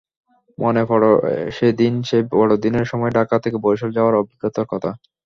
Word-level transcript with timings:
মনে 0.57 0.83
পড়ে 0.85 1.09
সেদিনের 1.57 2.05
সেই 2.09 2.23
বড়দিনের 2.31 2.85
সময় 2.91 3.11
ঢাকা 3.17 3.35
থেকে 3.43 3.57
বরিশাল 3.65 3.91
যাওয়ার 3.93 4.19
অভিজ্ঞতার 4.21 4.65
কথা। 4.71 4.91